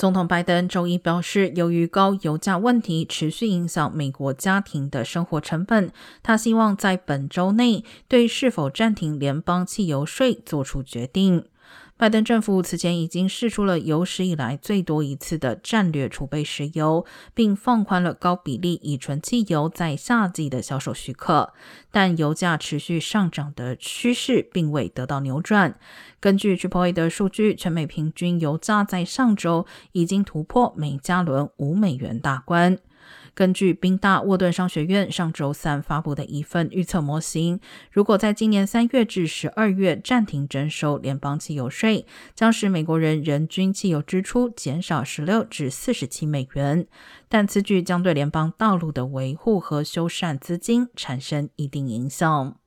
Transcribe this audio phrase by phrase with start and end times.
[0.00, 5.92] 总统拜登周一表示，由于高油价问题持续影响美国家庭的生活成本，
[6.22, 11.44] 他希望在本周内对是否暂停联邦汽油税做出决定。
[11.96, 17.04] 拜登政府此前已经释出了有史以来最多一次的战略储备石油，
[17.34, 21.52] 并放宽了高比例乙醇汽油在夏季的销售许可，
[21.90, 25.78] 但油价持续上涨的趋势并未得到扭转。
[26.20, 32.78] 根据 Triple 的数据，全美平均油价在上周已经突破每加仑五美元大关。
[33.34, 37.58] 根据宾大沃顿商学院上周三发布的一份预测模型，
[37.90, 46.86] 如果在今年三月至十二月暂停征收联邦汽油税，将使美国人人均汽油支出减少十六至四十七美元。
[47.28, 52.59] 但此举将对联邦道路的维护和修缮资金产生一定影响。